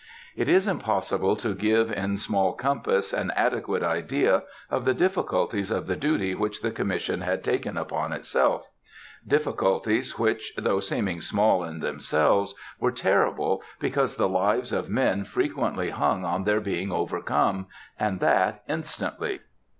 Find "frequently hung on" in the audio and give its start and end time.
15.23-16.45